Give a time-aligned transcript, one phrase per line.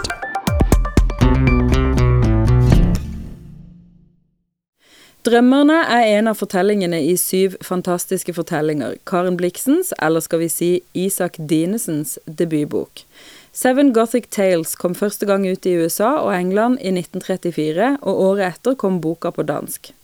[5.24, 10.84] Drømmerne er en av fortellingene i syv fantastiske fortellinger, Karen Bliksens, eller skal vi si
[10.92, 13.08] Isak Dinesens, debutbok.
[13.56, 18.58] Seven Gothic Tales kom første gang ut i USA og England i 1934, og året
[18.58, 19.96] etter kom boka på dansk.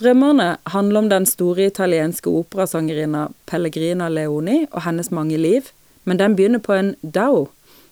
[0.00, 5.68] Drømmerne handler om den store italienske operasangerinna Pellegrina Leoni og hennes mange liv,
[6.08, 7.50] men den begynner på en dao,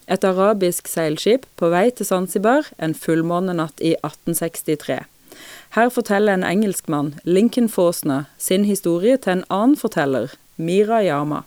[0.08, 5.02] et arabisk seilskip på vei til Zanzibar en fullmånenatt i 1863.
[5.76, 11.44] Her forteller en engelskmann, Lincoln Fausner, sin historie til en annen forteller, Mira Yama.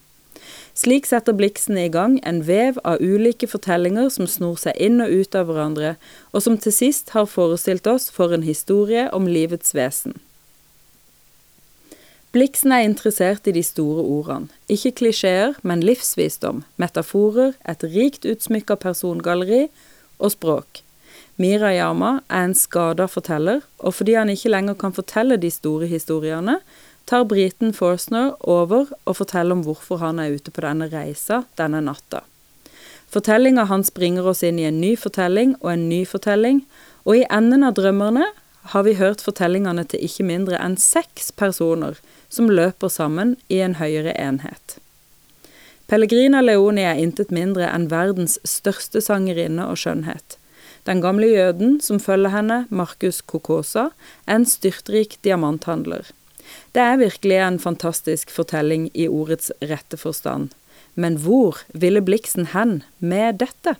[0.77, 5.09] Slik setter Bliksen i gang en vev av ulike fortellinger som snor seg inn og
[5.09, 5.95] ut av hverandre,
[6.31, 10.21] og som til sist har forestilt oss for en historie om livets vesen.
[12.31, 14.47] Bliksen er interessert i de store ordene.
[14.71, 19.65] Ikke klisjeer, men livsvisdom, metaforer, et rikt utsmykka persongalleri
[20.15, 20.79] og språk.
[21.41, 26.61] Mirayama er en skada forteller, og fordi han ikke lenger kan fortelle de store historiene,
[27.09, 31.81] tar briten Forsner over og forteller om hvorfor han er ute på denne reisa denne
[31.83, 32.21] natta.
[33.11, 36.63] Fortellinga hans bringer oss inn i en ny fortelling og en ny fortelling,
[37.03, 38.29] og i enden av drømmerne
[38.71, 41.97] har vi hørt fortellingene til ikke mindre enn seks personer
[42.31, 44.77] som løper sammen i en høyere enhet.
[45.91, 50.37] Pellegrina Leoni er intet mindre enn verdens største sangerinne og skjønnhet.
[50.87, 53.89] Den gamle jøden som følger henne, Markus Kokosa,
[54.25, 56.07] en styrtrik diamanthandler.
[56.71, 60.55] Det er virkelig en fantastisk fortelling i ordets rette forstand.
[60.95, 63.75] Men hvor ville Bliksen hen med dette?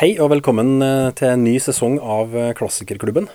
[0.00, 3.28] Hei og velkommen eh, til en ny sesong av eh, Klassikerklubben.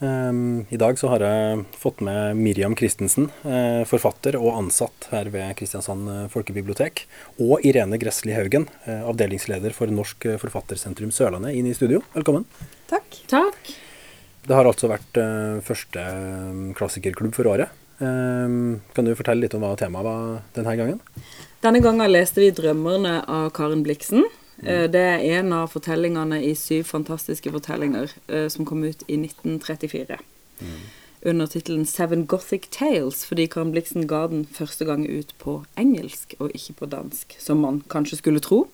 [0.00, 5.28] Um, I dag så har jeg fått med Miriam Christensen, eh, forfatter og ansatt her
[5.28, 7.04] ved Kristiansand eh, folkebibliotek.
[7.44, 12.00] Og Irene Gressli Haugen, eh, avdelingsleder for Norsk Forfattersentrum Sørlandet, inn i studio.
[12.16, 12.48] Velkommen.
[12.88, 13.20] Takk.
[13.28, 13.74] Takk.
[14.48, 15.20] Det har altså vært
[15.68, 17.76] første eh, klassikerklubb for året.
[18.00, 21.00] Um, kan du fortelle litt om hva temaet var denne gangen?
[21.60, 24.24] Denne gangen leste vi 'Drømmerne' av Karen Bliksen.
[24.62, 29.16] Eh, Det er en av fortellingene i syv fantastiske fortellinger eh, som kom ut i
[29.16, 30.18] 1934.
[31.22, 36.34] Under tittelen 'Seven Gothic Tales', fordi Karen Bliksen ga den første gang ut på engelsk
[36.38, 38.68] og ikke på dansk, som man kanskje skulle tro,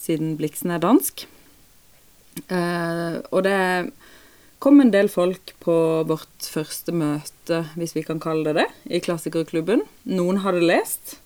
[0.00, 1.26] siden Bliksen er dansk.
[2.48, 3.92] Eh, og det
[4.58, 8.66] kom en del folk på vårt første møte, hvis vi kan kalle det det,
[8.96, 9.82] i Klassikerklubben.
[10.04, 11.18] Noen hadde lest.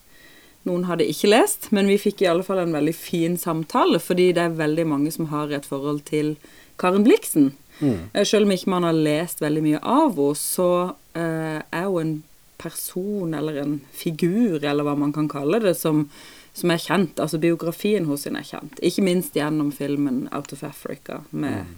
[0.69, 4.31] Noen hadde ikke lest, men vi fikk i alle fall en veldig fin samtale, fordi
[4.37, 6.35] det er veldig mange som har et forhold til
[6.81, 7.55] Karen Bliksen.
[7.81, 8.11] Mm.
[8.29, 10.71] Selv om ikke man har lest veldig mye av henne, så
[11.17, 12.19] eh, er hun en
[12.61, 16.09] person eller en figur, eller hva man kan kalle det, som,
[16.53, 17.21] som er kjent.
[17.23, 18.81] Altså biografien hos henne er kjent.
[18.85, 21.73] Ikke minst gjennom filmen 'Out of Africa' med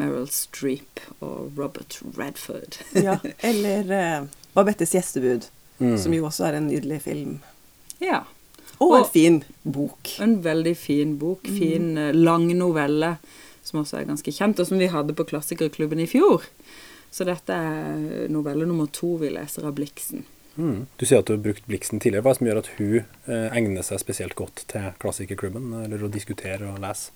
[0.00, 2.80] Meryl Streep og Robert Redford.
[2.96, 3.92] Ja, eller
[4.22, 7.38] uh, Babettes gjestebud, som jo også er en nydelig film.
[8.04, 8.22] Ja.
[8.82, 10.16] Og en fin bok.
[10.22, 11.46] En veldig fin bok.
[11.46, 12.20] Fin, mm.
[12.24, 13.16] lang novelle
[13.64, 16.44] som også er ganske kjent, og som vi hadde på Klassikerklubben i fjor.
[17.14, 20.24] Så dette er novelle nummer to vi leser av Bliksen.
[20.54, 20.86] Mm.
[20.98, 22.24] Du sier at du har brukt Bliksen tidligere.
[22.26, 26.04] Hva er det som gjør at hun eh, egner seg spesielt godt til klassikerklubben, eller
[26.04, 27.14] å diskutere og lese?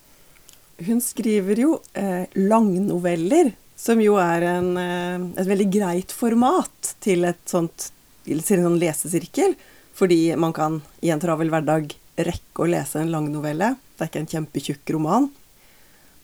[0.86, 7.26] Hun skriver jo eh, langnoveller, som jo er en, eh, et veldig greit format til
[7.28, 7.90] et sånt
[8.28, 9.54] til en sånn lesesirkel.
[9.98, 13.74] Fordi man kan i en travel hverdag rekke å lese en langnovelle.
[13.96, 15.28] Det er ikke en kjempetjukk roman.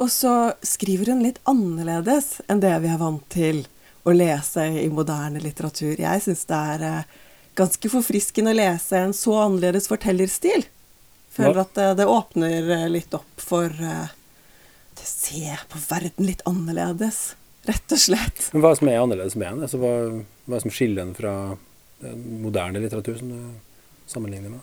[0.03, 3.65] Og så skriver hun litt annerledes enn det vi er vant til
[4.05, 5.95] å lese i moderne litteratur.
[5.99, 7.13] Jeg syns det er eh,
[7.59, 10.67] ganske forfriskende å lese en så annerledes fortellerstil.
[11.35, 14.07] Føler at det, det åpner eh, litt opp for uh,
[14.95, 17.35] å se på verden litt annerledes,
[17.67, 18.51] rett og slett.
[18.53, 19.67] Men hva er det som er annerledes med henne?
[19.67, 19.95] Altså, hva,
[20.45, 21.35] hva er det som skiller henne fra
[22.15, 23.41] moderne litteratur som du
[24.07, 24.61] sammenligner med?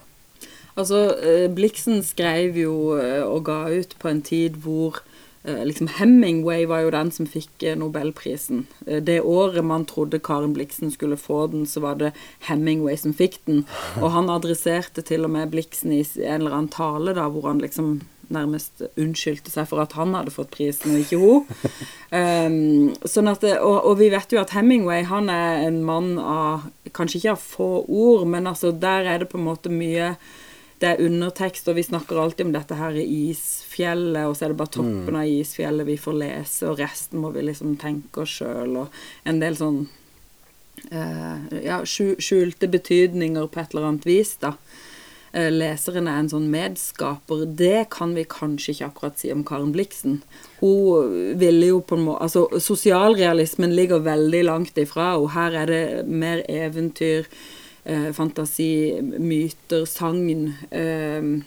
[0.75, 5.01] Altså, Blixen Bliksen skrev jo eh, og ga ut på en tid hvor
[5.43, 8.67] eh, liksom Hemingway var jo den som fikk eh, nobelprisen.
[8.87, 12.13] Eh, Det året man trodde Karen Bliksen skulle få den, så var det
[12.47, 13.65] Hemingway som fikk den.
[14.01, 17.59] Og han adresserte til og med Bliksen i en eller annen tale da, hvor han
[17.59, 17.99] liksom
[18.33, 21.49] nærmest unnskyldte seg for at han hadde fått prisen, og ikke hun.
[22.11, 26.69] Um, sånn at og, og vi vet jo at Hemingway han er en mann av
[26.91, 30.15] Kanskje ikke av få ord, men altså der er det på en måte mye
[30.81, 34.51] Det er undertekst, og vi snakker alltid om dette her i isfjellet, og så er
[34.51, 38.39] det bare toppen av isfjellet vi får lese, og resten må vi liksom tenke oss
[38.41, 39.83] sjøl, og en del sånn
[40.89, 44.55] eh, ja, skjulte betydninger på et eller annet vis, da.
[45.33, 47.45] Eh, leseren er en sånn medskaper.
[47.55, 50.17] Det kan vi kanskje ikke akkurat si om Karen Bliksen.
[50.59, 55.65] Hun ville jo på en måte Altså, sosialrealismen ligger veldig langt ifra, og her er
[55.71, 57.25] det mer eventyr,
[57.85, 60.53] eh, fantasi, myter, sagn.
[60.71, 61.41] Eh,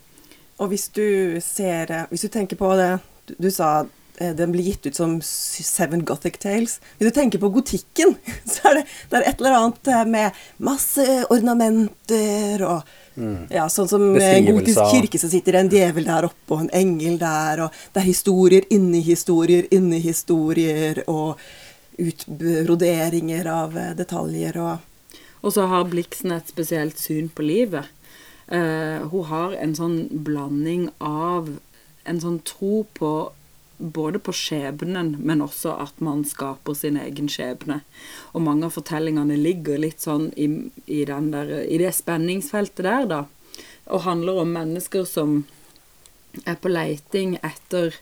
[0.56, 3.00] Og hvis du ser Hvis du tenker på det
[3.40, 3.86] Du, sa
[4.18, 6.78] den blir gitt ut som Seven Gothic Tales.
[6.98, 8.14] Hvis du tenker på gotikken,
[8.46, 12.84] så er det, det er et eller annet med masse ornamenter og
[13.14, 15.04] ja, Sånn som eh, en gotisk Beskrivelser.
[15.06, 18.08] kirke, så sitter det en djevel der oppe og en engel der, og det er
[18.08, 21.38] historier inni historier inni historier, og
[22.02, 24.90] utbroderinger av eh, detaljer og
[25.44, 27.84] Og så har Blixen et spesielt syn på livet.
[28.48, 31.50] Uh, hun har en sånn blanding av
[32.08, 33.10] en sånn tro på
[33.78, 37.80] både på skjebnen, men også at man skaper sin egen skjebne.
[38.32, 40.48] Og mange av fortellingene ligger litt sånn i,
[40.86, 43.20] i, der, i det spenningsfeltet der, da.
[43.92, 45.42] Og handler om mennesker som
[46.44, 47.94] er på leiting etter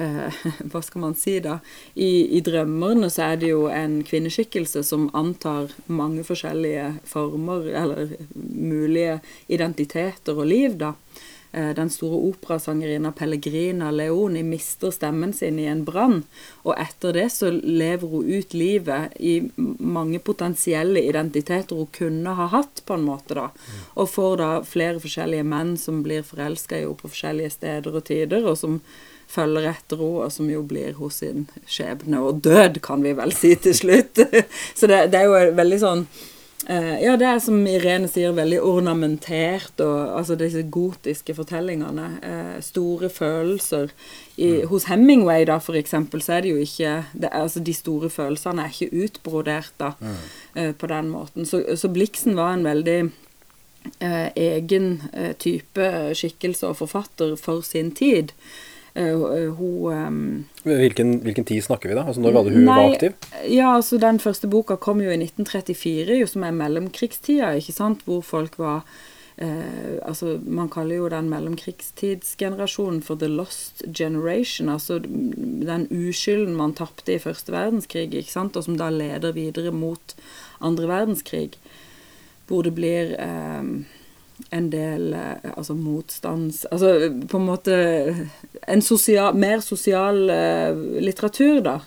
[0.00, 1.58] eh, Hva skal man si, da?
[1.94, 8.14] I, I drømmerne så er det jo en kvinneskikkelse som antar mange forskjellige former, eller
[8.34, 10.94] mulige identiteter og liv, da.
[11.52, 16.22] Eh, Den store operasangerinna Pellegrina Leoni mister stemmen sin i en brann,
[16.62, 22.46] og etter det så lever hun ut livet i mange potensielle identiteter hun kunne ha
[22.54, 23.48] hatt, på en måte, da.
[23.98, 28.06] Og får da flere forskjellige menn som blir forelska i henne på forskjellige steder og
[28.06, 28.80] tider, og som
[29.30, 33.34] følger etter henne, og som jo blir hos sin skjebne og død, kan vi vel
[33.34, 34.22] si til slutt.
[34.78, 36.06] så det, det er jo veldig sånn
[36.68, 42.08] Ja, det er som Irene sier, veldig ornamentert, og altså disse gotiske fortellingene.
[42.22, 43.88] eh, store følelser.
[44.36, 47.72] I, Hos Hemingway, da, for eksempel, så er det jo ikke det, er- Altså, de
[47.74, 49.92] store følelsene er ikke utbrodert, da,
[50.54, 51.46] eh, på den måten.
[51.46, 53.10] Så, så Blixen var en veldig
[54.00, 58.32] eh, egen eh, type skikkelse og forfatter for sin tid.
[58.94, 59.14] Eh,
[59.54, 62.04] hun eh, Hvilken, hvilken tid snakker vi da?
[62.08, 63.14] Altså Når var det hun var aktiv?
[63.46, 68.02] Ja, altså Den første boka kom jo i 1934, jo, som er mellomkrigstida, ikke sant?
[68.04, 68.82] hvor folk var
[69.38, 74.68] eh, altså Man kaller jo den mellomkrigstidsgenerasjonen for the lost generation.
[74.68, 78.58] Altså den uskylden man tapte i første verdenskrig, ikke sant?
[78.58, 80.16] og som da leder videre mot
[80.60, 81.54] andre verdenskrig.
[82.50, 83.62] Hvor det blir eh,
[84.50, 86.64] en del eh, altså motstands...
[86.72, 87.76] Altså på en måte
[88.66, 91.78] en sosial, mer sosial eh, litteratur, da.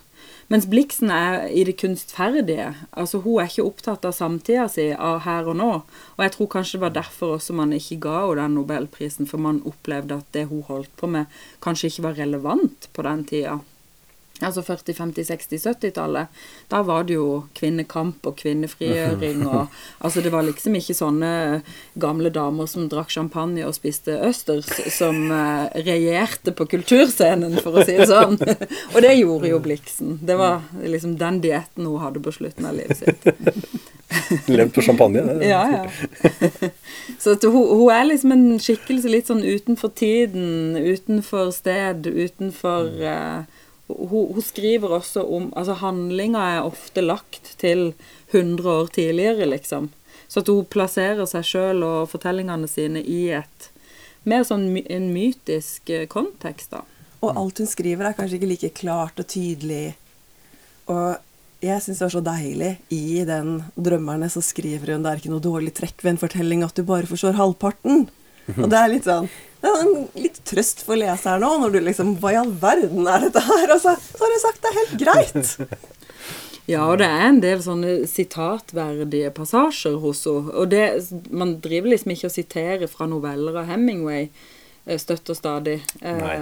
[0.52, 2.68] Mens Blixen er i det kunstferdige.
[2.92, 5.70] Altså Hun er ikke opptatt av samtida si, av her og nå.
[6.18, 9.42] Og jeg tror kanskje det var derfor også man ikke ga henne den nobelprisen, for
[9.42, 11.32] man opplevde at det hun holdt på med,
[11.64, 13.60] kanskje ikke var relevant på den tida.
[14.44, 16.44] Altså 40-, 50-, 60-, 70-tallet.
[16.72, 19.68] Da var det jo kvinnekamp og kvinnefrigjøring og
[20.04, 21.30] Altså det var liksom ikke sånne
[22.00, 27.86] gamle damer som drakk champagne og spiste østers som eh, regjerte på kulturscenen, for å
[27.86, 28.38] si det sånn.
[28.94, 30.18] og det gjorde jo Blixen.
[30.22, 33.94] Det var liksom den dietten hun hadde på slutten av livet sitt.
[34.52, 35.22] Levd på champagne?
[35.22, 36.70] Det, Ja, ja.
[37.20, 43.53] Så hun, hun er liksom en skikkelse litt sånn utenfor tiden, utenfor sted, utenfor eh,
[43.98, 47.94] hun, hun skriver også om Altså handlinga er ofte lagt til
[48.32, 49.92] 100 år tidligere, liksom.
[50.28, 53.70] Så at hun plasserer seg sjøl og fortellingene sine i et
[54.30, 56.82] mer sånn en mytisk eh, kontekst, da.
[57.24, 59.94] Og alt hun skriver, er kanskje ikke like klart og tydelig.
[60.92, 61.20] Og
[61.64, 62.72] jeg syns det var så deilig.
[62.92, 66.64] I den 'Drømmerne' så skriver hun det er ikke noe dårlig trekk ved en fortelling
[66.66, 68.08] at du bare forstår halvparten.
[68.58, 69.30] Og det er litt sånn
[69.64, 73.08] det er en litt trøst for leseren nå, når du liksom Hva i all verden
[73.08, 73.72] er dette her?
[73.72, 75.54] Og så, så har jeg sagt det er helt greit.
[76.64, 80.54] Ja, og det er en del sånne sitatverdige passasjer hos henne.
[80.56, 80.86] Og det,
[81.28, 85.82] man driver liksom ikke og siterer fra noveller av Hemingway eh, støtt og stadig.
[86.00, 86.38] Eh, Nei.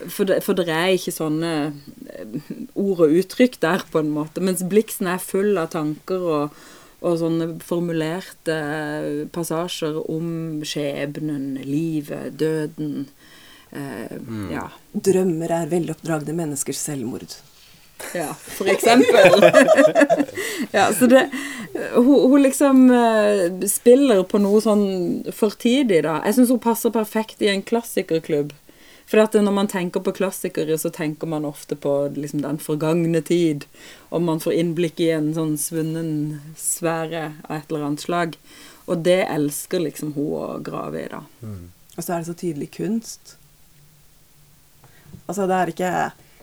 [0.00, 2.34] For det, for det er ikke sånne eh,
[2.74, 4.42] ord og uttrykk der, på en måte.
[4.42, 6.60] Mens Blixen er full av tanker og,
[7.00, 8.56] og sånne formulerte
[9.32, 13.06] passasjer om skjebnen, livet, døden.
[13.72, 14.16] Eh,
[14.52, 14.66] Ja.
[14.92, 17.36] Drømmer er veloppdragne menneskers selvmord.
[18.16, 19.42] Ja, for eksempel.
[20.76, 21.26] ja, så det
[21.94, 24.86] Hun, hun liksom eh, spiller på noe sånn
[25.36, 26.16] fortidig, da.
[26.26, 28.50] Jeg syns hun passer perfekt i en klassikerklubb.
[29.10, 33.18] For at når man tenker på klassikere, så tenker man ofte på liksom, den forgangne
[33.26, 33.66] tid.
[34.14, 36.12] Og man får innblikk i en sånn svunnen
[36.58, 38.38] sfære av et eller annet slag.
[38.86, 41.24] Og det elsker liksom hun å grave i, da.
[41.96, 43.34] Og så er det så tydelig kunst.
[45.26, 45.92] Altså, det er ikke,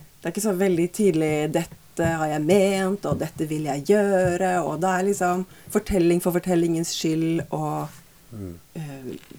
[0.04, 4.52] det er ikke så veldig tydelig dette har jeg ment, og dette vil jeg gjøre,
[4.62, 7.96] og det er liksom fortelling for fortellingens skyld og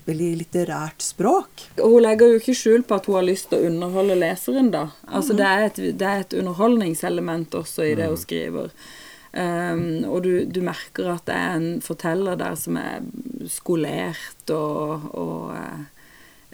[0.07, 1.67] veldig litterært språk.
[1.83, 4.71] Og hun legger jo ikke skjul på at hun har lyst til å underholde leseren,
[4.75, 4.89] da.
[5.07, 8.73] Altså det er et, det er et underholdningselement også i det hun skriver.
[9.29, 13.05] Um, og du, du merker at det er en forteller der som er
[13.53, 15.87] skolert og, og eh,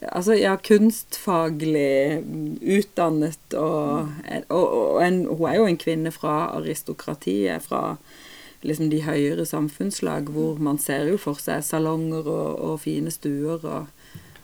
[0.04, 2.18] Altså, ja, kunstfaglig
[2.60, 4.10] utdannet og,
[4.50, 7.94] og, og en, Hun er jo en kvinne fra aristokratiet, fra
[8.64, 13.60] liksom de høyere samfunnslag, hvor man ser jo for seg salonger og, og fine stuer
[13.60, 13.90] og,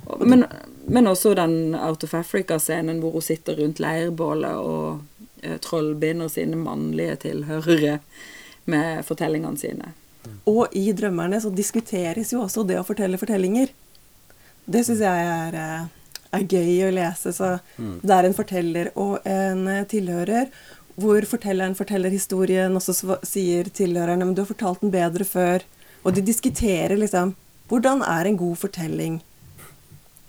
[0.07, 0.45] og men,
[0.89, 5.01] men, også den Out of Africa-scenen hvor hun sitter rundt leirbålet og
[5.43, 7.99] eh, trollbinder sine mannlige tilhørere
[8.71, 9.93] med fortellingene sine.
[10.49, 13.73] Og i 'Drømmerne' så diskuteres jo også det å fortelle fortellinger.
[14.71, 15.87] Det syns jeg er, eh,
[16.37, 17.33] er, gøy å lese.
[17.33, 18.01] Så mm.
[18.03, 20.53] det er en forteller og en tilhører,
[21.01, 25.67] hvor fortelleren forteller historien, og så sier tilhørerne men du har fortalt den bedre før.
[26.05, 27.35] Og de diskuterer liksom
[27.71, 29.21] hvordan er en god fortelling.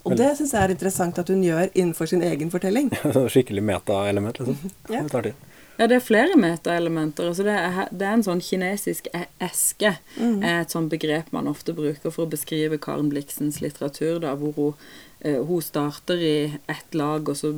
[0.05, 2.89] Og det syns jeg er interessant at hun gjør innenfor sin egen fortelling.
[3.33, 4.73] Skikkelig meta-element, liksom.
[4.89, 5.01] ja.
[5.01, 5.47] Det tar tid.
[5.77, 7.29] Ja, det er flere metaelementer.
[7.31, 9.95] Altså det, er, det er en sånn kinesisk e- eske.
[10.17, 10.41] Mm.
[10.45, 14.19] er et sånt begrep man ofte bruker for å beskrive Karen Bliksens litteratur.
[14.21, 14.91] da, hvor hun,
[15.23, 16.35] hun starter i
[16.71, 17.51] ett lag, og så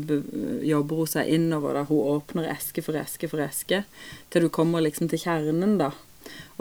[0.67, 1.77] jobber hun seg innover.
[1.77, 3.83] da, Hun åpner eske for eske for eske,
[4.29, 5.93] til du kommer liksom til kjernen, da.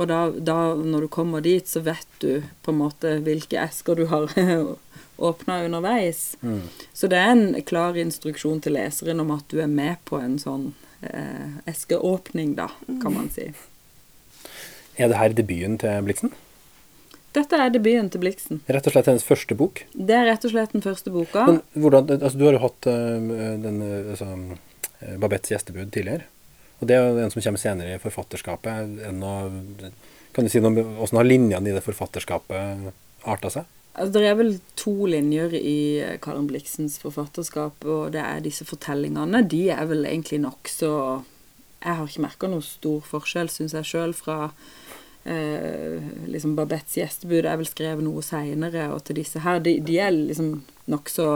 [0.00, 3.99] Og da, da når du kommer dit, så vet du på en måte hvilke esker
[3.99, 4.30] du har
[5.28, 6.37] åpna underveis.
[6.40, 6.62] Mm.
[6.92, 10.38] Så det er en klar instruksjon til leseren om at du er med på en
[10.42, 12.71] sånn eh, eskeåpning, da,
[13.02, 13.50] kan man si.
[14.97, 16.35] Er det her debuten til Bliksen?
[17.33, 18.61] Dette er debuten til Bliksen.
[18.69, 19.85] Rett og slett hennes første bok?
[19.95, 21.47] Det er rett og slett den første boka.
[21.49, 23.81] Men hvordan, altså, Du har jo hatt uh, den,
[24.12, 24.29] altså,
[25.23, 26.29] Babettes gjestebud tidligere.
[26.83, 28.99] Og det er jo en som kommer senere i forfatterskapet.
[29.09, 29.55] Av,
[30.35, 32.91] kan du si noe om hvordan har linjene i det forfatterskapet
[33.31, 33.69] arta seg?
[33.93, 38.65] Altså, det er vel to linjer i eh, Karen Bliksens forfatterskap, og det er disse
[38.69, 39.45] fortellingene.
[39.45, 40.93] De er vel egentlig nokså
[41.83, 44.53] Jeg har ikke merka noe stor forskjell, syns jeg sjøl, fra
[45.25, 49.61] eh, liksom Babettes gjestebud er vel skrevet noe seinere, og til disse her.
[49.64, 50.55] De, de er liksom
[50.91, 51.26] nokså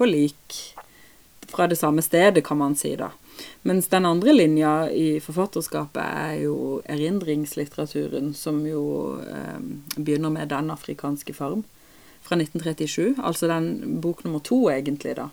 [0.00, 0.60] på lik
[1.50, 3.10] fra det samme stedet, kan man si, da.
[3.62, 6.54] Mens den andre linja i forfatterskapet er jo
[6.88, 8.84] erindringslitteraturen, som jo
[9.24, 9.60] eh,
[9.96, 11.64] begynner med Den afrikanske farm
[12.20, 13.16] fra 1937.
[13.18, 15.30] Altså den bok nummer to, egentlig, da.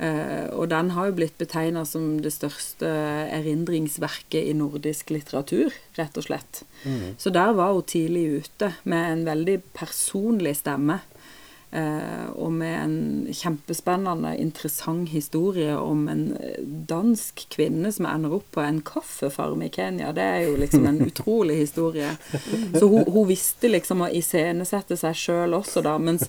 [0.00, 2.88] Uh, og den har jo blitt betegna som det største
[3.36, 6.62] erindringsverket i nordisk litteratur, rett og slett.
[6.82, 7.14] Mm.
[7.20, 11.00] Så der var hun tidlig ute med en veldig personlig stemme.
[11.72, 12.96] Eh, og med en
[13.32, 19.70] kjempespennende, interessant historie om en eh, dansk kvinne som ender opp på en kaffefarm i
[19.72, 20.10] Kenya.
[20.12, 22.10] Det er jo liksom en utrolig historie.
[22.76, 25.96] Så hun, hun visste liksom å iscenesette seg sjøl også, da.
[25.96, 26.28] Mens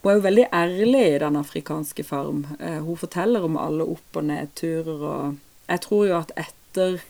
[0.00, 2.46] hun er jo veldig ærlig i Den afrikanske farm.
[2.58, 5.36] Eh, hun forteller om alle opp- og nedturer og
[5.70, 7.00] Jeg tror jo at etter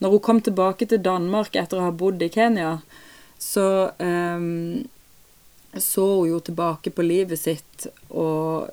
[0.00, 2.80] Når hun kom tilbake til Danmark etter å ha bodd i Kenya,
[3.38, 4.82] så um,
[5.78, 8.68] så hun jo tilbake på livet sitt, og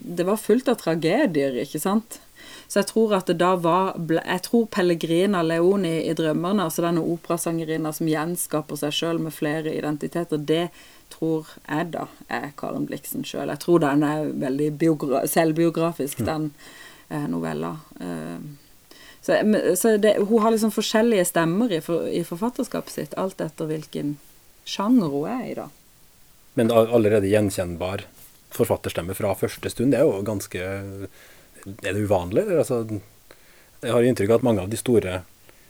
[0.00, 2.20] det var fullt av tragedier, ikke sant?
[2.72, 7.04] Så jeg tror at det da var Jeg tror Pellegrina Leoni i 'Drømmerne', altså denne
[7.04, 10.70] operasangerinna som gjenskaper seg sjøl med flere identiteter, det
[11.22, 13.52] tror jeg da er Karen Bliksen sjøl.
[13.52, 14.72] Jeg tror den er veldig
[15.30, 16.26] selvbiografisk, mm.
[16.26, 16.48] den
[17.08, 17.76] eh, novella.
[18.02, 19.38] Eh, så,
[19.78, 24.16] så det, hun har liksom forskjellige stemmer i, for, i forfatterskapet sitt, alt etter hvilken
[24.66, 25.68] sjanger hun er i, da
[26.54, 28.04] men allerede gjenkjennbar
[28.52, 30.60] forfatterstemme fra første stund, det er jo ganske
[31.62, 32.42] Er det uvanlig?
[32.58, 32.82] Altså,
[33.82, 35.20] jeg har inntrykk av at mange av de store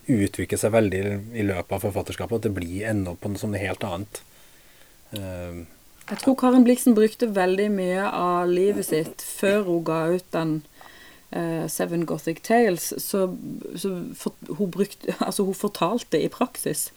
[0.09, 1.03] utvikler seg veldig
[1.37, 4.23] i løpet av forfatterskapet, at det blir enda på noe sånn helt annet.
[5.13, 5.65] Uh,
[6.11, 10.55] jeg tror Karin Bliksen brukte veldig mye av livet sitt før hun ga ut den
[11.33, 12.93] uh, Seven Gothic Tales.
[12.99, 13.27] Så,
[13.77, 16.91] så for, hun, brukte, altså hun fortalte i praksis.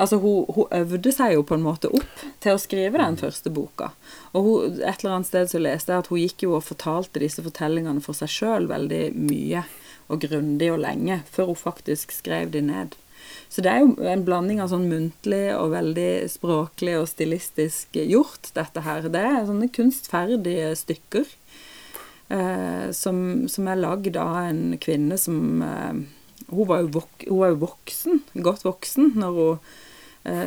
[0.00, 3.52] Altså, hun, hun, øvde seg jo på en måte opp til å skrive den første
[3.52, 3.90] boka.
[4.32, 7.22] Og hun, et eller annet sted så leste jeg at hun gikk jo og fortalte
[7.22, 9.64] disse fortellingene for seg sjøl veldig mye
[10.10, 12.96] og grundig og lenge, før hun faktisk skrev de ned.
[13.50, 18.52] Så det er jo en blanding av sånn muntlig og veldig språklig og stilistisk gjort,
[18.54, 19.08] dette her.
[19.10, 21.26] Det er sånne kunstferdige stykker
[22.30, 25.98] eh, som, som, er lagd av en kvinne som eh,
[26.46, 29.72] hun, var vok hun var jo voksen, godt voksen, når hun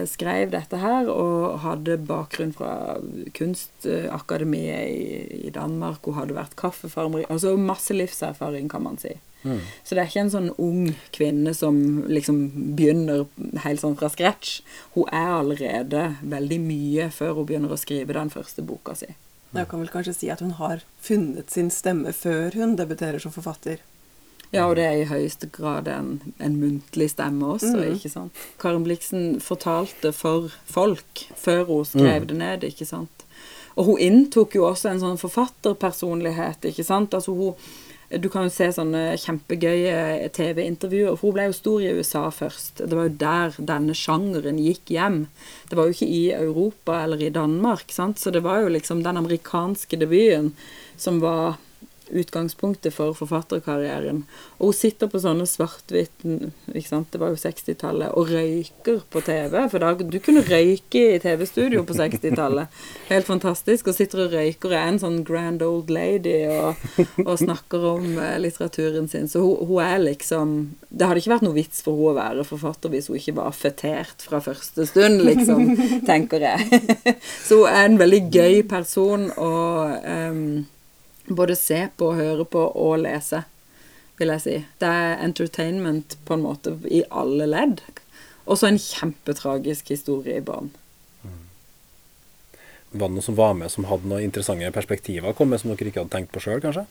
[0.06, 3.00] skrev dette her, og hadde bakgrunn fra
[3.34, 6.06] Kunstakademiet i, i Danmark.
[6.06, 9.16] Hun hadde vært kaffefarmer Altså masse livserfaring, kan man si.
[9.84, 11.76] Så det er ikke en sånn ung kvinne som
[12.08, 12.40] liksom
[12.78, 13.26] begynner
[13.66, 14.62] helt sånn fra scratch.
[14.96, 19.12] Hun er allerede veldig mye før hun begynner å skrive den første boka si.
[19.54, 23.34] Jeg kan vel kanskje si at hun har funnet sin stemme før hun debuterer som
[23.36, 23.84] forfatter.
[24.54, 28.42] Ja, og det er i høyeste grad en, en muntlig stemme også, ikke sant.
[28.62, 33.26] Karen Bliksen fortalte for folk før hun skrev det ned, ikke sant.
[33.74, 37.18] Og hun inntok jo også en sånn forfatterpersonlighet, ikke sant.
[37.18, 37.58] Altså hun
[38.14, 42.84] Du kan jo se sånne kjempegøye TV-intervjuer, hun ble jo stor i USA først.
[42.86, 45.24] Det var jo der denne sjangeren gikk hjem.
[45.66, 48.22] Det var jo ikke i Europa eller i Danmark, sant.
[48.22, 50.52] Så det var jo liksom den amerikanske debuten
[50.94, 51.58] som var
[52.14, 54.24] utgangspunktet for forfatterkarrieren.
[54.60, 59.58] Og hun sitter på sånne svart-hvitt Det var jo 60-tallet, og røyker på TV.
[59.72, 62.82] For da, du kunne røyke i TV-studio på 60-tallet.
[63.10, 63.90] Helt fantastisk.
[63.90, 66.80] Og sitter og røyker og er en sånn grand old lady og,
[67.26, 69.30] og snakker om eh, litteraturen sin.
[69.32, 70.54] Så hun, hun er liksom
[70.90, 73.56] Det hadde ikke vært noe vits for hun å være forfatter hvis hun ikke var
[73.58, 75.74] fetert fra første stund, liksom,
[76.10, 76.84] tenker jeg.
[77.48, 80.44] Så hun er en veldig gøy person og um,
[81.28, 83.44] både se på, høre på og lese,
[84.20, 84.56] vil jeg si.
[84.80, 87.84] Det er entertainment på en måte i alle ledd.
[88.44, 90.74] Og så en kjempetragisk historie i bånn.
[92.94, 95.90] Var det noen som var med som hadde noen interessante perspektiver kommet med som dere
[95.90, 96.84] ikke hadde tenkt på sjøl, kanskje?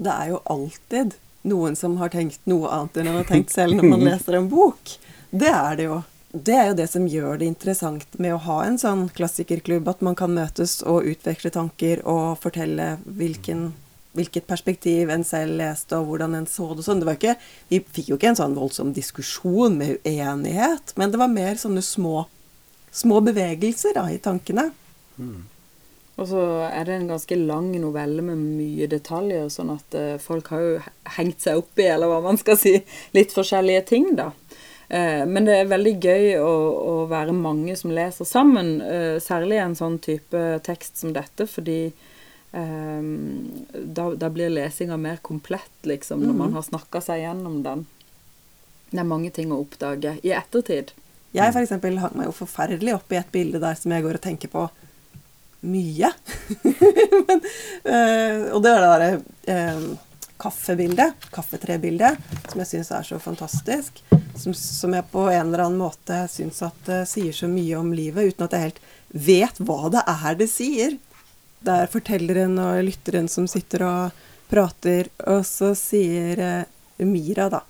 [0.00, 1.18] Det er jo alltid
[1.50, 4.48] noen som har tenkt noe annet enn man har tenkt selv når man leser en
[4.48, 4.94] bok.
[5.30, 6.00] Det er det jo.
[6.30, 10.02] Det er jo det som gjør det interessant med å ha en sånn klassikerklubb, at
[10.06, 13.72] man kan møtes og utveksle tanker og fortelle hvilken,
[14.14, 17.02] hvilket perspektiv en selv leste, og hvordan en så det sånn.
[17.02, 17.34] Det var ikke,
[17.72, 21.82] vi fikk jo ikke en sånn voldsom diskusjon med uenighet, men det var mer sånne
[21.82, 22.28] små,
[22.94, 24.70] små bevegelser da, i tankene.
[26.20, 30.52] Og så er det en ganske lang novelle med mye detaljer, sånn at eh, folk
[30.52, 30.72] har jo
[31.16, 32.76] hengt seg opp i, eller hva man skal si,
[33.16, 34.30] litt forskjellige ting, da.
[34.90, 36.52] Eh, men det er veldig gøy å,
[36.92, 41.82] å være mange som leser sammen, eh, særlig en sånn type tekst som dette, fordi
[42.52, 47.84] Um, da, da blir lesinga mer komplett, liksom, når man har snakka seg gjennom den.
[48.90, 50.90] Det er mange ting å oppdage i ettertid.
[51.30, 54.18] Jeg for eksempel hang meg jo forferdelig opp i et bilde der som jeg går
[54.18, 54.64] og tenker på
[55.70, 56.10] mye.
[57.28, 57.44] Men,
[57.86, 59.10] øh, og det er det derre
[59.54, 59.86] øh,
[60.42, 64.02] kaffebildet, kaffetrebildet, som jeg syns er så fantastisk.
[64.40, 67.90] Som, som, jeg på en eller annen måte syns at det sier så mye om
[67.92, 70.96] livet, uten at jeg helt vet hva det er det sier.
[71.60, 77.64] Det er fortelleren og lytteren som sitter og prater, og så sier uh, Mira, da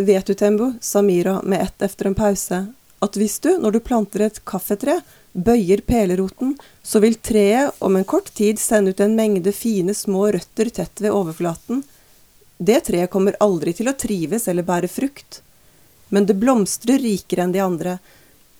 [0.00, 2.58] Vet du, Tembo, sa Mira med ett efter en pause,
[3.04, 4.94] at hvis du, når du planter et kaffetre,
[5.32, 10.30] bøyer peleroten, så vil treet om en kort tid sende ut en mengde fine små
[10.32, 11.82] røtter tett ved overflaten.
[12.56, 15.42] Det treet kommer aldri til å trives eller bære frukt,
[16.10, 17.98] men det blomstrer rikere enn de andre.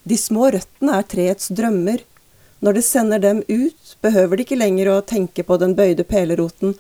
[0.02, 2.02] De små røttene er treets drømmer.
[2.64, 6.74] Når det sender dem ut, behøver de ikke lenger å tenke på den bøyde peleroten.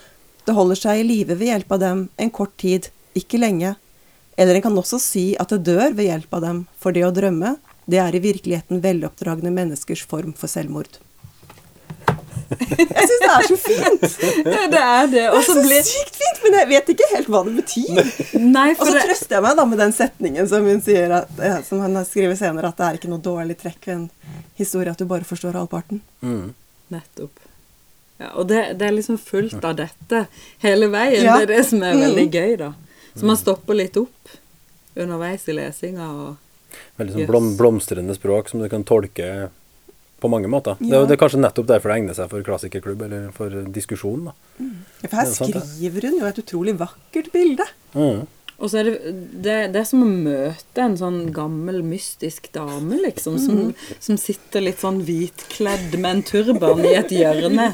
[0.46, 3.74] Det holder seg i live ved hjelp av dem en kort tid, ikke lenge.
[4.40, 7.12] Eller en kan også si at det dør ved hjelp av dem, for det å
[7.14, 7.56] drømme,
[7.90, 11.00] det er i virkeligheten veloppdragne menneskers form for selvmord.
[12.50, 14.06] Jeg syns det er så fint!
[14.50, 15.20] Ja, det er det.
[15.20, 15.54] Det er så
[15.86, 18.00] sykt fint, men jeg vet ikke helt hva det betyr.
[18.42, 21.30] Nei, Og så det, trøster jeg meg da med den setningen som hun sier at,
[21.38, 24.10] eh, som han skriver senere, at det er ikke noe dårlig trekk ved en
[24.58, 26.02] historie at du bare forstår halvparten.
[26.90, 27.46] Nettopp.
[28.20, 30.24] Ja, og det, det er liksom fullt av dette
[30.66, 31.22] hele veien.
[31.24, 31.38] Ja.
[31.40, 32.34] Det er det som er veldig Mm.
[32.34, 32.72] gøy, da.
[33.14, 34.34] Så man stopper litt opp
[35.00, 36.36] underveis i lesinga og
[37.00, 39.48] Veldig sånn blom, blomstrende språk som du kan tolke
[40.20, 40.76] på mange måter.
[40.80, 41.06] Det, er Ja.
[41.06, 44.28] det er kanskje nettopp derfor det egner seg for klassikerklubb, eller for diskusjon.
[44.60, 47.66] Ja, For her er skriver hun jo et utrolig vakkert bilde.
[47.94, 48.26] Mm.
[48.60, 52.98] Og så er det, det, det er som å møte en sånn gammel, mystisk dame,
[53.06, 53.74] liksom, som, Mm.
[54.04, 57.70] som sitter litt sånn hvitkledd med en turban i et hjørne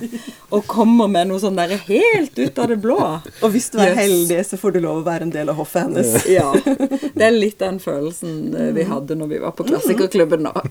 [0.54, 2.96] og kommer med noe sånn derre helt ut av det blå.
[3.42, 3.98] Og hvis du er Yes.
[4.04, 6.26] heldig, så får du lov å være en del av hoffet hennes.
[6.36, 6.52] Ja.
[6.54, 10.54] Det er litt den følelsen eh, vi hadde når vi var på klassikerklubben nå.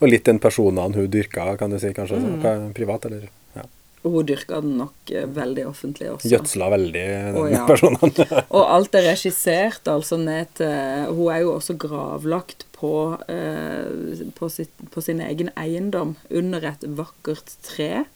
[0.00, 2.16] Og litt den personen hun dyrka, kan du si, kanskje.
[2.24, 2.72] Mm.
[2.76, 3.66] Privat, eller ja.
[4.00, 6.30] Og hun dyrka den nok eh, veldig offentlig også.
[6.32, 7.66] Gjødsla veldig, den Å, ja.
[7.68, 8.14] personen.
[8.56, 12.94] Og alt er regissert altså ned til Hun er jo også gravlagt på,
[13.28, 18.06] eh, på, sitt, på sin egen eiendom under et vakkert tre.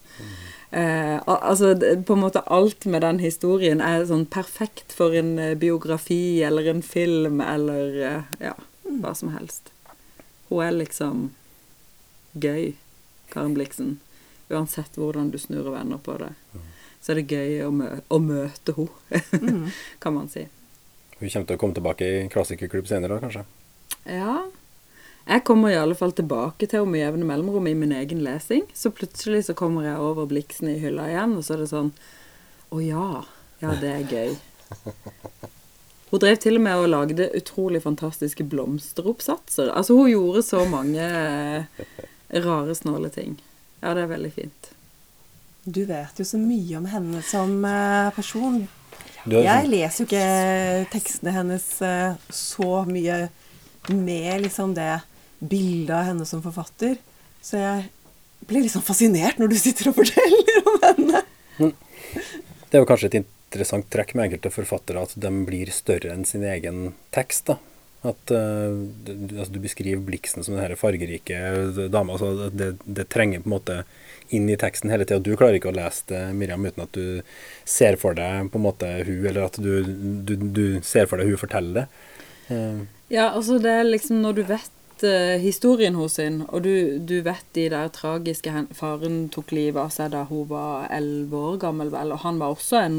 [0.75, 5.53] Eh, altså på en måte alt med den historien er sånn perfekt for en eh,
[5.55, 9.71] biografi eller en film eller eh, ja, hva som helst.
[10.49, 11.29] Hun er liksom
[12.33, 12.73] gøy,
[13.31, 13.99] Karen Blixen.
[14.53, 16.33] Uansett hvordan du snur og vender på det.
[17.01, 19.71] Så er det gøy å, mø å møte henne,
[20.03, 20.45] kan man si.
[21.19, 23.45] Hun kommer til å komme tilbake i klassikerklubb senere, da, kanskje.
[24.09, 24.37] Ja.
[25.25, 28.65] Jeg kommer i alle fall tilbake til henne med jevne mellomrom i min egen lesing.
[28.77, 31.93] Så plutselig så kommer jeg over Bliksen i hylla igjen, og så er det sånn
[32.73, 33.09] Å ja.
[33.63, 34.35] Ja, det er gøy.
[36.11, 39.71] Hun drev til og med og lagde utrolig fantastiske blomsteroppsatser.
[39.73, 41.65] Altså, hun gjorde så mange eh,
[42.45, 43.33] rare, snåle ting.
[43.81, 44.71] Ja, det er veldig fint.
[45.65, 48.59] Du vet jo så mye om henne som eh, person.
[49.25, 53.25] Jeg leser jo ikke tekstene hennes eh, så mye
[53.89, 54.99] med liksom det
[55.39, 56.97] bildet av henne som forfatter.
[57.41, 57.87] Så jeg
[58.45, 61.23] blir liksom fascinert når du sitter og forteller om henne.
[61.55, 66.25] Det er jo kanskje et interessant trekk med enkelte forfattere at de blir større enn
[66.27, 67.49] sin egen tekst.
[67.49, 67.57] da.
[68.05, 71.39] At uh, du, altså, du beskriver Bliksen som den fargerike
[71.89, 72.17] dama.
[72.17, 73.79] Altså, det, det trenger på en måte
[74.33, 75.21] inn i teksten hele tida.
[75.21, 77.21] Du klarer ikke å lese det, Miriam, uten at du
[77.65, 79.71] ser for deg på en måte hun, eller at du,
[80.25, 81.87] du, du ser for deg hun forteller det.
[82.49, 82.85] Uh.
[83.13, 84.71] Ja, altså det er liksom når du vet
[85.03, 89.89] eh, historien hos henne, og du, du vet de der tragiske Faren tok livet av
[89.91, 92.97] seg da hun var elleve år gammel, vel, og han var også en,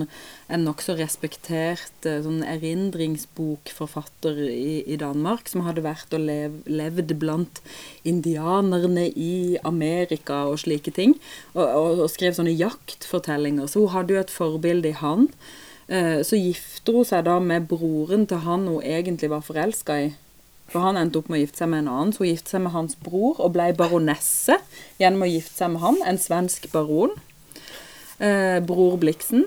[0.52, 7.14] en nokså respektert uh, sånn erindringsbokforfatter i, i Danmark, som hadde vært og lev, levd
[7.22, 7.62] blant
[8.04, 11.16] indianerne i Amerika og slike ting,
[11.54, 13.70] og, og, og skrev sånne jaktfortellinger.
[13.70, 15.30] Så hun hadde jo et forbilde i han.
[15.88, 20.14] Eh, Så gifter hun seg da med broren til han hun egentlig var forelska i.
[20.72, 22.64] For han endte opp med å gifte seg med en annen, så hun giftet seg
[22.64, 24.59] med hans bror og ble baronesse
[25.00, 27.14] gjennom å gifte seg med han, en svensk baron.
[28.18, 29.46] Eh, bror Bliksen.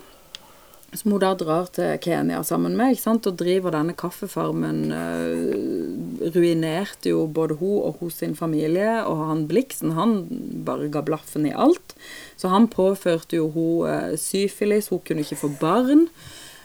[0.94, 4.80] Som hun da drar til Kenya sammen med, ikke sant, og driver denne kaffefarmen.
[4.96, 10.24] Eh, ruinerte jo både hun og hos sin familie, og han Bliksen, han
[10.66, 11.94] bare ga blaffen i alt.
[12.42, 16.08] Så han påførte jo hun eh, syfilis, hun kunne ikke få barn.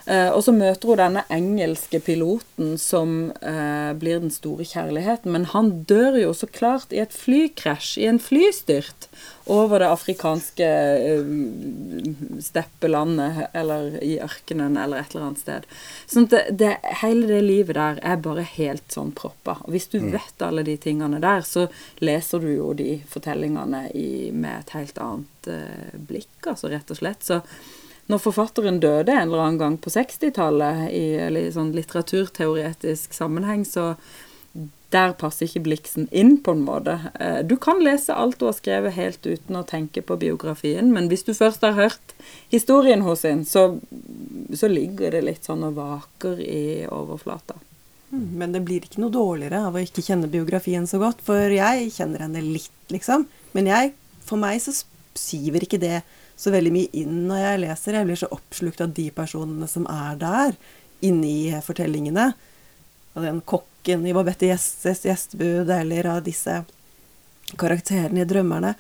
[0.04, 5.32] Eh, og så møter hun denne engelske piloten som eh, blir den store kjærligheten.
[5.32, 9.08] Men han dør jo så klart i et flykrasj, i en flystyrt,
[9.48, 11.30] over det afrikanske eh,
[12.44, 15.68] steppelandet, eller i ørkenen, eller et eller annet sted.
[16.10, 19.56] Sånn at det, det, hele det livet der er bare helt sånn proppa.
[19.64, 21.70] Og hvis du vet alle de tingene der, så
[22.04, 25.48] leser du jo de fortellingene i, med et helt annet
[26.08, 27.24] blikk, altså, rett og slett.
[27.24, 27.40] Så
[28.10, 33.94] når forfatteren døde en eller annen gang på 60-tallet, i, sånn litteraturteoretisk sammenheng, så
[34.94, 36.98] der passer ikke Bliksen inn, på en måte.
[37.18, 41.08] Eh, Du kan lese alt du har skrevet helt uten å tenke på biografien, men
[41.10, 42.14] hvis du først har hørt
[42.52, 43.80] historien hos henne, så,
[44.54, 47.58] så ligger det litt sånn og vaker i overflata.
[48.12, 51.50] Mm, Men det blir ikke noe dårligere av å ikke kjenne biografien så godt, for
[51.50, 53.26] jeg kjenner henne litt, liksom.
[53.56, 54.76] Men jeg, for meg så
[55.18, 56.04] siver ikke det
[56.36, 57.98] så veldig mye inn når jeg leser.
[57.98, 60.56] Jeg blir så oppslukt av de personene som er der,
[61.04, 62.32] inni fortellingene.
[63.14, 66.62] Av den kokken i Babette Gjestes gjestebud, eller av disse
[67.60, 68.74] karakterene i Drømmerne.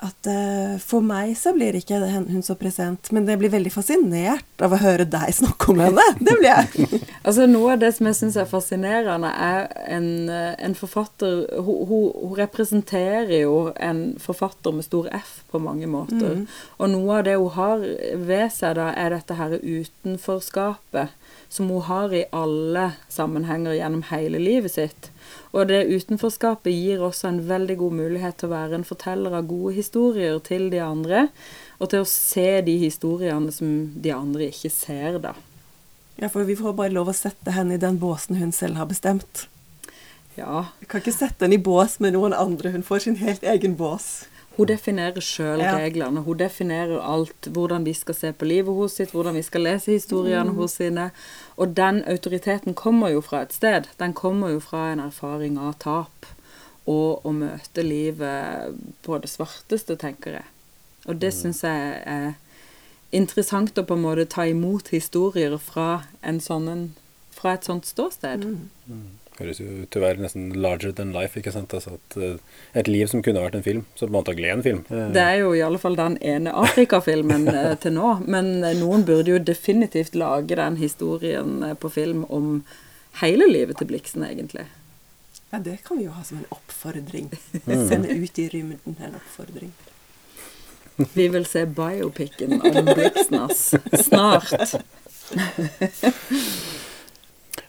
[0.00, 4.64] At eh, for meg så blir ikke hun så present, men jeg blir veldig fascinert
[4.64, 6.06] av å høre deg snakke om henne.
[6.24, 7.00] Det blir jeg.
[7.20, 11.84] Altså Noe av det som jeg syns er fascinerende, er en, eh, en forfatter hun,
[11.90, 16.46] hun, hun representerer jo en forfatter med stor F på mange måter.
[16.80, 17.84] Og noe av det hun har
[18.16, 21.12] ved seg, da, er dette her utenforskapet
[21.50, 25.10] som hun har i alle sammenhenger gjennom hele livet sitt.
[25.50, 29.48] Og det utenforskapet gir også en veldig god mulighet til å være en forteller av
[29.50, 31.26] gode historier til de andre,
[31.82, 35.34] og til å se de historiene som de andre ikke ser, da.
[36.20, 38.86] Ja, for vi får bare lov å sette henne i den båsen hun selv har
[38.86, 39.48] bestemt.
[40.36, 42.70] Ja, Vi kan ikke sette henne i bås med noen andre.
[42.70, 44.29] Hun får sin helt egen bås.
[44.56, 45.76] Hun definerer sjøl Ja.
[45.78, 46.20] reglene.
[46.24, 47.40] Hun definerer alt.
[47.48, 51.10] Hvordan vi skal se på livet hos sitt, hvordan vi skal lese historiene hos sine.
[51.56, 53.88] Og den autoriteten kommer jo fra et sted.
[53.98, 56.26] Den kommer jo fra en erfaring av tap.
[56.86, 60.44] Og å møte livet på det svarteste, tenker jeg.
[61.06, 62.34] Og det syns jeg er
[63.12, 66.90] interessant å på en måte ta imot historier fra, en sånn,
[67.30, 68.44] fra et sånt ståsted.
[69.40, 71.38] Høres jo ut til å være nesten larger than life.
[71.40, 71.72] ikke sant?
[71.76, 72.36] Altså at eh,
[72.80, 74.82] Et liv som kunne vært en film, som antagelig er en film.
[74.92, 78.10] Eh, Det er jo i alle fall den ene Afrika-filmen eh, til nå.
[78.28, 82.60] Men noen burde jo definitivt lage den historien på film om
[83.22, 84.66] hele livet til Bliksen, egentlig.
[85.50, 87.32] Ja, det kan vi jo ha som en oppfordring.
[87.90, 89.72] Sende ut i rymden en oppfordring.
[91.16, 93.70] Vi vil se biopicen om Blixen, ass.
[94.04, 94.76] Snart.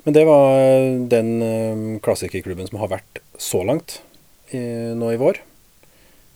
[0.03, 3.99] Men det var eh, den eh, klassikerklubben som har vært så langt
[4.49, 4.61] i,
[4.97, 5.41] nå i vår.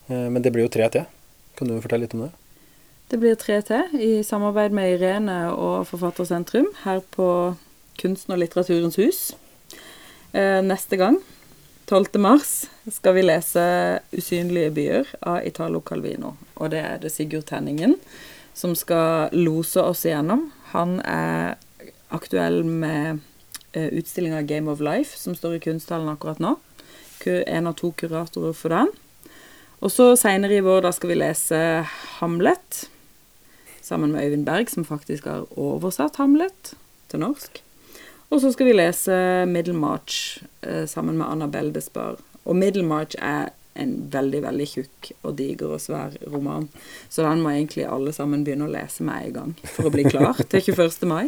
[0.07, 1.07] Eh, Men det blir jo tre til.
[1.57, 2.33] Kan du fortelle litt om det?
[3.09, 7.27] Det blir tre til i samarbeid med Irene og Forfattersentrum her på
[8.01, 9.19] Kunsten og litteraturens hus.
[10.35, 11.19] Eh, neste gang,
[11.87, 12.17] 12.
[12.19, 16.35] mars, skal vi lese 'Usynlige byer' av Italo Calvino.
[16.55, 17.95] Og det er det Sigurd Tenningen
[18.53, 20.51] som skal lose oss igjennom.
[20.73, 21.55] Han er
[22.11, 23.21] aktuell med eh,
[23.75, 26.55] utstillinga Game of Life, som står i Kunsthallen akkurat nå.
[27.25, 28.91] En av to kuratorer for den.
[29.83, 31.57] Og så seinere i vår da skal vi lese
[32.19, 32.85] Hamlet
[33.85, 36.73] sammen med Øyvind Berg, som faktisk har oversatt Hamlet
[37.11, 37.61] til norsk.
[38.29, 42.17] Og så skal vi lese Middlemarch eh, sammen med Annabelle Beldesbar.
[42.45, 46.69] Og Middlemarch er en veldig, veldig tjukk og diger og svær roman.
[47.09, 50.07] Så den må egentlig alle sammen begynne å lese med en gang for å bli
[50.07, 51.07] klar til 21.
[51.11, 51.25] mai.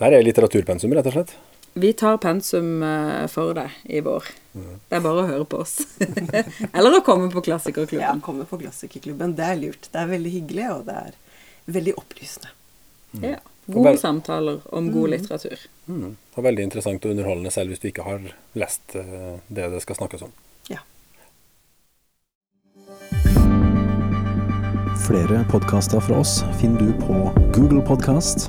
[0.00, 1.34] Der er litteraturpensum, rett og slett.
[1.80, 4.26] Vi tar pensum eh, for deg i vår.
[4.52, 5.76] Det er bare å høre på oss.
[6.76, 8.02] Eller å komme på Klassikerklubben.
[8.02, 9.36] Ja, komme på Klassikerklubben.
[9.38, 9.90] Det er lurt.
[9.92, 11.18] Det er veldig hyggelig, og det er
[11.70, 12.50] veldig opplysende.
[13.22, 13.38] Ja.
[13.70, 15.60] Gode samtaler om god litteratur.
[15.86, 16.16] Mm.
[16.34, 18.24] Og veldig interessant og underholdende, selv hvis du ikke har
[18.58, 20.32] lest eh, det det skal snakkes om.
[20.72, 20.80] Ja.
[25.04, 27.20] Flere podkaster fra oss finner du på
[27.54, 28.48] Google Podkast,